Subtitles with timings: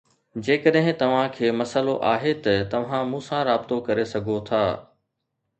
[0.45, 4.65] جيڪڏهن توهان کي مسئلو آهي ته توهان مون سان رابطو ڪري سگهو ٿا